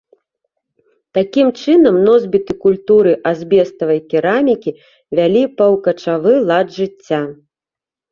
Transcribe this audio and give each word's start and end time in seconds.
Такім 1.17 1.47
чынам, 1.61 1.95
носьбіты 2.07 2.55
культуры 2.63 3.13
азбеставай 3.31 3.99
керамікі 4.13 4.73
вялі 5.19 5.43
паўкачавы 5.61 6.33
лад 6.49 6.67
жыцця. 6.79 7.21